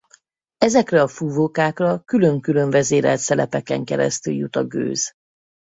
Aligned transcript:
Ezekre 0.57 1.01
a 1.01 1.07
fúvókákra 1.07 1.99
külön-külön 2.03 2.69
vezérelt 2.69 3.19
szelepeken 3.19 3.83
keresztül 3.85 4.33
jut 4.33 4.55
a 4.55 4.65
gőz. 4.65 5.13